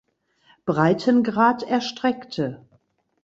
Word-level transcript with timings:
Breitengrad 0.65 1.61
erstreckte. 1.61 2.65